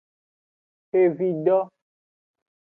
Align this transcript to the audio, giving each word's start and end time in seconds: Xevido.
Xevido. 0.91 1.57